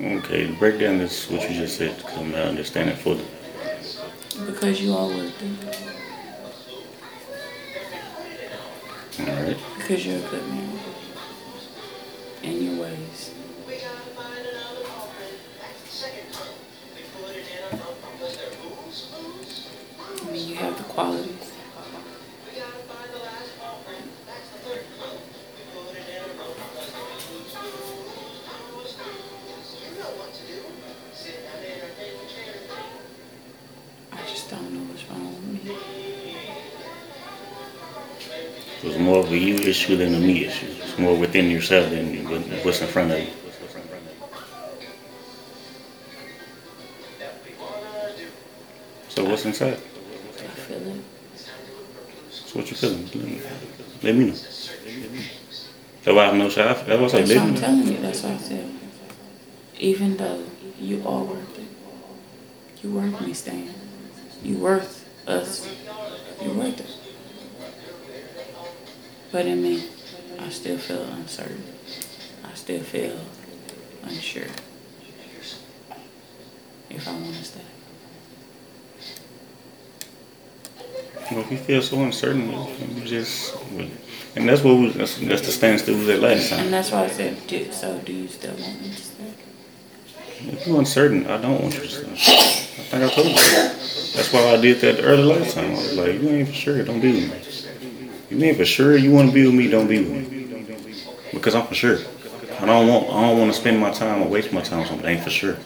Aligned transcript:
Okay, 0.00 0.46
break 0.52 0.78
down 0.78 0.98
this 0.98 1.28
what 1.28 1.50
you 1.50 1.56
just 1.56 1.76
said 1.76 1.96
because 1.96 2.18
I'm 2.18 2.30
not 2.30 2.42
understanding 2.42 2.94
fully. 2.94 3.24
Because 4.46 4.80
you 4.80 4.92
all 4.92 5.10
are 5.10 5.16
worth 5.16 5.42
it. 5.42 5.88
All 9.28 9.42
right. 9.42 9.56
Because 9.76 10.06
you're 10.06 10.18
a 10.18 10.20
good 10.20 10.46
man. 10.46 10.78
In 12.44 12.62
your 12.62 12.76
ways. 12.84 13.34
We 13.66 13.74
gotta 13.74 13.88
find 14.14 14.38
another 14.38 14.84
problem. 14.84 15.24
We 16.94 17.02
floated 17.02 17.44
in 17.48 17.64
on 17.64 17.72
our 17.72 17.94
problem 17.94 18.20
with 18.20 18.36
their 18.38 18.54
books. 18.62 18.98
I 20.24 20.30
mean, 20.30 20.44
you 20.48 20.54
have 20.54 20.78
the 20.78 20.84
qualities. 20.84 21.37
It 38.78 38.84
was 38.84 38.98
more 38.98 39.18
of 39.18 39.32
a 39.32 39.36
you 39.36 39.56
issue 39.56 39.96
than 39.96 40.14
a 40.14 40.20
me 40.20 40.44
issue. 40.44 40.66
It's 40.82 40.98
more 40.98 41.16
within 41.16 41.50
yourself 41.50 41.90
than 41.90 42.24
what's 42.64 42.80
in 42.80 42.86
front 42.86 43.10
of 43.12 43.18
you. 43.18 43.30
So 49.08 49.24
what's 49.24 49.44
inside? 49.44 49.74
I 49.74 49.76
feel 49.78 50.78
it. 50.88 51.02
So 52.30 52.58
what 52.58 52.70
you 52.70 52.76
feeling? 52.76 53.04
Let 53.06 53.14
me, 53.24 53.40
let 54.02 54.14
me 54.14 54.24
know. 54.26 54.32
That's 56.04 56.14
why 56.16 56.26
I'm 56.26 56.38
no 56.38 56.48
shy. 56.48 56.62
That's 56.62 56.86
why 56.88 56.94
I 56.94 57.08
said 57.08 57.20
That's 57.26 57.30
let 57.30 57.36
what 57.36 57.42
me 57.44 57.48
I'm 57.48 57.54
know. 57.54 57.60
telling 57.60 57.88
you. 57.88 57.98
That's 58.00 58.22
what 58.22 58.32
I 58.32 58.38
said. 58.38 58.74
Even 59.78 60.16
though 60.16 60.44
you 60.78 61.02
are 61.06 61.22
worth 61.24 61.58
it, 61.58 61.64
you 62.84 62.92
worth 62.92 63.20
me, 63.20 63.32
Stan. 63.34 63.68
You 64.44 64.56
worth 64.58 65.08
us. 65.26 65.68
You 66.40 66.50
worth 66.52 66.80
it. 66.80 67.07
But 69.30 69.46
in 69.46 69.62
me, 69.62 69.84
I 70.38 70.48
still 70.48 70.78
feel 70.78 71.02
uncertain. 71.02 71.62
I 72.44 72.54
still 72.54 72.80
feel 72.80 73.18
unsure 74.02 74.46
if 76.90 77.06
I 77.06 77.12
want 77.12 77.34
to 77.34 77.44
stay. 77.44 77.60
Well, 81.30 81.40
if 81.40 81.52
you 81.52 81.58
feel 81.58 81.82
so 81.82 82.02
uncertain, 82.02 82.50
you 82.50 83.04
just 83.04 83.54
and 84.36 84.48
that's 84.48 84.62
what 84.62 84.78
we, 84.78 84.90
that's, 84.90 85.18
that's 85.18 85.42
the 85.42 85.52
standstill 85.52 85.94
we 85.94 86.00
was 86.00 86.08
at 86.10 86.20
last 86.20 86.50
time. 86.50 86.60
And 86.60 86.72
that's 86.72 86.90
why 86.90 87.04
I 87.04 87.08
said, 87.08 87.46
do, 87.46 87.70
so 87.72 87.98
do 87.98 88.12
you 88.12 88.28
still 88.28 88.54
want 88.54 88.80
me 88.80 88.90
to 88.90 88.96
stay? 88.96 89.34
If 90.40 90.66
you're 90.66 90.78
uncertain, 90.78 91.26
I 91.26 91.40
don't 91.40 91.60
want 91.60 91.74
you 91.74 91.80
to 91.80 91.88
stay. 91.88 92.06
I 92.08 92.84
think 92.84 93.04
I 93.04 93.14
told 93.14 93.26
you. 93.26 93.34
That's 93.34 94.32
why 94.32 94.54
I 94.54 94.56
did 94.60 94.80
that 94.80 95.02
early 95.02 95.24
last 95.24 95.54
time. 95.54 95.72
I 95.72 95.74
was 95.74 95.96
like, 95.96 96.22
you 96.22 96.28
ain't 96.30 96.48
for 96.48 96.54
sure, 96.54 96.82
don't 96.84 97.00
do 97.00 97.12
me. 97.12 97.30
You 98.30 98.36
mean 98.36 98.54
for 98.54 98.64
sure 98.64 98.96
you 98.96 99.10
want 99.10 99.28
to 99.28 99.34
be 99.34 99.46
with 99.46 99.54
me, 99.54 99.70
don't 99.70 99.88
be 99.88 99.98
with 99.98 100.30
me. 100.30 100.46
Because 101.32 101.54
I'm 101.54 101.66
for 101.66 101.74
sure. 101.74 101.98
I 102.60 102.66
don't 102.66 102.88
want 102.88 103.08
I 103.10 103.28
don't 103.28 103.38
want 103.38 103.52
to 103.52 103.58
spend 103.58 103.78
my 103.78 103.90
time 103.90 104.22
or 104.22 104.28
waste 104.28 104.52
my 104.52 104.60
time 104.60 104.80
on 104.80 104.86
something 104.86 105.04
that 105.04 105.12
ain't 105.12 105.22
for 105.24 105.30
sure. 105.30 105.56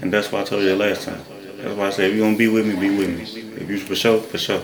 And 0.00 0.12
that's 0.12 0.32
why 0.32 0.40
I 0.40 0.44
told 0.44 0.62
you 0.62 0.70
that 0.70 0.76
last 0.76 1.04
time. 1.04 1.20
That's 1.58 1.76
why 1.76 1.86
I 1.86 1.90
said 1.90 2.10
if 2.10 2.16
you 2.16 2.22
gonna 2.22 2.36
be 2.36 2.48
with 2.48 2.66
me, 2.66 2.74
be 2.74 2.96
with 2.96 3.10
me. 3.16 3.22
If 3.60 3.70
you 3.70 3.78
for 3.78 3.94
sure, 3.94 4.20
for 4.20 4.38
sure. 4.38 4.62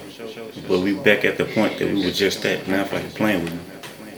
But 0.68 0.80
we 0.80 0.94
back 0.94 1.24
at 1.24 1.36
the 1.38 1.44
point 1.44 1.78
that 1.78 1.88
we 1.88 2.05
were 2.05 2.10
just 2.10 2.44
at. 2.44 2.66
Now 2.68 2.83
if 2.83 2.92
I 2.92 2.96
like 2.96 3.14
playing 3.14 3.44
with 3.44 3.52
me. 3.52 3.60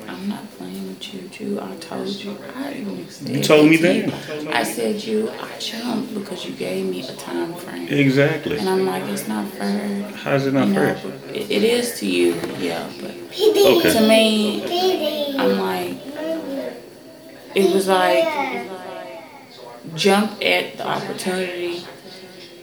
I'm 0.08 0.28
not 0.28 0.50
playing 0.56 0.88
with 0.88 1.00
you, 1.44 1.60
I 1.60 1.76
told 1.76 2.08
you. 2.08 2.36
I 2.54 2.72
even 2.74 3.08
said 3.08 3.28
You 3.28 3.42
told 3.42 3.68
me 3.68 3.76
that. 3.76 4.14
I 4.48 4.62
said 4.62 5.02
you. 5.02 5.30
I 5.30 5.58
jumped 5.58 6.14
because 6.14 6.44
you 6.46 6.52
gave 6.54 6.86
me 6.86 7.06
a 7.06 7.14
time 7.14 7.54
frame, 7.54 7.88
Exactly. 7.88 8.58
and 8.58 8.68
I'm 8.68 8.86
like, 8.86 9.04
it's 9.04 9.28
not 9.28 9.46
fair. 9.48 10.02
How's 10.24 10.46
it 10.46 10.54
not 10.54 10.68
you 10.68 10.74
fair? 10.74 10.96
It, 11.32 11.50
it 11.50 11.64
is 11.64 11.98
to 12.00 12.06
you, 12.06 12.34
yeah, 12.58 12.88
but 13.00 13.12
Okay. 13.12 13.92
to 13.92 14.08
me, 14.08 15.36
I'm 15.38 15.58
like, 15.58 15.96
it 17.54 17.72
was 17.74 17.88
like 17.88 18.24
jump 19.94 20.32
at 20.42 20.76
the 20.78 20.86
opportunity 20.86 21.84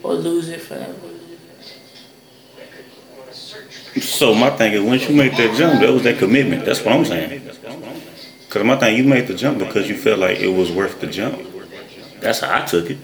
or 0.03 0.13
lose 0.13 0.49
it 0.49 0.61
forever. 0.61 0.95
So 4.01 4.33
my 4.33 4.49
thing 4.51 4.73
is, 4.73 4.81
once 4.81 5.07
you 5.09 5.15
make 5.15 5.35
that 5.37 5.55
jump, 5.57 5.81
that 5.81 5.91
was 5.91 6.03
that 6.03 6.17
commitment. 6.17 6.65
That's 6.65 6.81
what 6.83 6.93
I'm 6.95 7.05
saying. 7.05 7.41
Cause 8.51 8.65
my 8.65 8.75
thing, 8.75 8.97
you 8.97 9.05
made 9.05 9.27
the 9.27 9.33
jump 9.33 9.59
because 9.59 9.87
you 9.87 9.95
felt 9.95 10.19
like 10.19 10.39
it 10.39 10.49
was 10.49 10.69
worth 10.73 10.99
the 10.99 11.07
jump. 11.07 11.39
That's 12.19 12.41
how 12.41 12.61
I 12.61 12.65
took 12.65 12.89
it. 12.89 12.97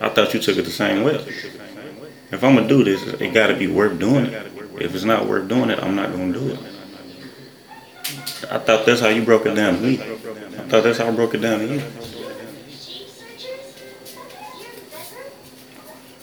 I 0.00 0.08
thought 0.08 0.34
you 0.34 0.40
took 0.40 0.56
it 0.56 0.62
the 0.62 0.70
same 0.72 1.04
way. 1.04 1.14
If 2.32 2.42
I'm 2.42 2.56
gonna 2.56 2.66
do 2.66 2.82
this, 2.82 3.04
it 3.20 3.32
got 3.32 3.46
to 3.46 3.54
be 3.56 3.68
worth 3.68 4.00
doing 4.00 4.26
it. 4.26 4.52
If 4.80 4.96
it's 4.96 5.04
not 5.04 5.26
worth 5.26 5.48
doing 5.48 5.70
it, 5.70 5.78
I'm 5.78 5.94
not 5.94 6.10
gonna 6.10 6.32
do 6.32 6.48
it. 6.48 6.58
I 8.50 8.58
thought 8.58 8.84
that's 8.84 9.00
how 9.00 9.10
you 9.10 9.24
broke 9.24 9.46
it 9.46 9.54
down 9.54 9.76
to 9.76 9.80
me. 9.80 10.02
I 10.02 10.68
thought 10.68 10.82
that's 10.82 10.98
how 10.98 11.06
I 11.06 11.12
broke 11.12 11.34
it 11.34 11.38
down 11.38 11.60
to 11.60 11.66
you. 11.66 11.82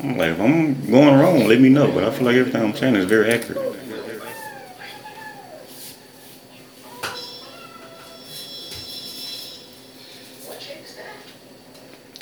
I'm 0.02 0.18
like, 0.18 0.32
if 0.32 0.42
I'm 0.42 0.92
going 0.92 1.18
wrong, 1.18 1.48
let 1.48 1.62
me 1.62 1.70
know. 1.70 1.90
But 1.90 2.04
I 2.04 2.12
feel 2.12 2.26
like 2.26 2.36
everything 2.36 2.62
I'm 2.62 2.76
saying 2.76 2.98
is 2.98 3.06
very 3.06 3.32
accurate. 3.32 3.80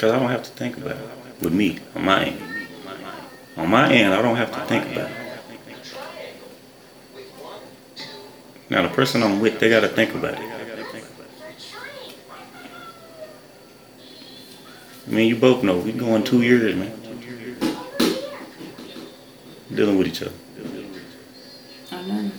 Because 0.02 0.16
I 0.16 0.20
don't 0.20 0.32
have 0.32 0.42
to 0.42 0.50
think 0.50 0.78
about 0.78 0.98
it 0.98 0.98
with 1.42 1.54
me, 1.54 1.78
on 1.94 2.06
my 2.06 2.26
end. 2.26 2.42
On 3.56 3.70
my 3.70 3.94
end, 3.94 4.16
I 4.16 4.22
don't 4.24 4.36
have 4.36 4.52
to 4.52 4.60
think 4.62 4.92
about 4.92 5.12
it. 5.12 5.18
Now, 8.72 8.82
the 8.82 8.90
person 8.90 9.22
I'm 9.22 9.40
with, 9.40 9.60
they 9.60 9.70
got 9.70 9.82
to 9.82 9.88
think 9.88 10.16
about 10.16 10.34
it. 10.34 10.52
I 15.06 15.12
mean, 15.12 15.28
you 15.28 15.36
both 15.36 15.62
know, 15.64 15.78
we 15.78 15.92
going 15.92 16.24
two 16.24 16.42
years, 16.42 16.76
man. 16.76 17.00
Dealing 19.72 20.00
with 20.00 20.08
each 20.08 20.24
other. 20.24 20.34
I 21.92 22.02
know. 22.08 22.32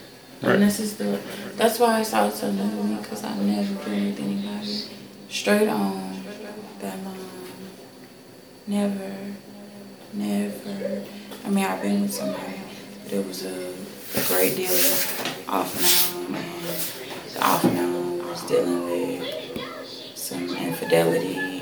Right. 0.42 0.54
And 0.54 0.64
this 0.64 0.80
is 0.80 0.96
the, 0.96 1.20
that's 1.54 1.78
why 1.78 2.00
it's 2.00 2.12
also 2.12 2.50
new 2.50 2.68
to 2.68 2.82
me, 2.82 2.96
because 2.96 3.22
I 3.22 3.36
never 3.36 3.72
been 3.84 4.06
with 4.06 4.18
anybody 4.18 4.88
straight 5.28 5.68
on 5.68 6.24
that 6.80 7.04
line. 7.04 7.11
Never, 8.66 9.12
never. 10.12 11.02
I 11.44 11.50
mean, 11.50 11.64
I've 11.64 11.82
been 11.82 12.02
with 12.02 12.14
somebody, 12.14 12.60
but 13.02 13.12
it 13.12 13.26
was 13.26 13.44
a, 13.44 13.72
great 14.28 14.54
deal 14.54 14.70
of 14.70 15.44
off 15.48 15.76
and 15.76 16.36
on, 16.36 16.36
and 16.36 16.62
the 17.32 17.44
off 17.44 17.64
and 17.64 17.76
on 17.76 18.18
was 18.28 18.42
dealing 18.42 18.84
with 18.84 20.16
some 20.16 20.48
infidelity, 20.56 21.60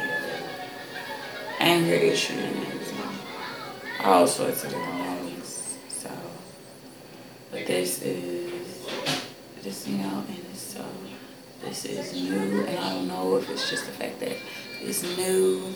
anger 1.58 1.94
issues, 1.94 2.38
and 2.92 4.04
all 4.04 4.26
sorts 4.26 4.64
of 4.64 4.72
things. 4.72 5.78
So, 5.88 6.10
but 7.50 7.66
this 7.66 8.02
is, 8.02 8.84
this, 9.62 9.88
you 9.88 9.96
know, 9.96 10.22
and 10.28 10.38
it's 10.52 10.60
so, 10.60 10.84
this 11.62 11.86
is 11.86 12.12
new, 12.12 12.66
and 12.66 12.78
I 12.78 12.90
don't 12.90 13.08
know 13.08 13.36
if 13.36 13.48
it's 13.48 13.70
just 13.70 13.86
the 13.86 13.92
fact 13.92 14.20
that 14.20 14.36
it's 14.82 15.02
new. 15.16 15.72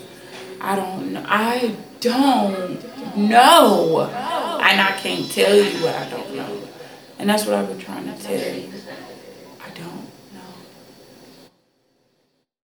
I 0.61 0.75
don't 0.75 1.13
know. 1.13 1.25
I 1.27 1.75
don't 1.99 3.17
know. 3.17 4.01
And 4.01 4.81
I 4.81 4.91
can't 4.97 5.29
tell 5.31 5.55
you 5.55 5.83
what 5.83 5.95
I 5.95 6.09
don't 6.09 6.35
know. 6.35 6.67
And 7.19 7.29
that's 7.29 7.45
what 7.45 7.55
I've 7.55 7.67
been 7.67 7.79
trying 7.79 8.05
to 8.05 8.21
tell 8.21 8.55
you. 8.55 8.71
I 9.63 9.69
don't. 9.77 10.09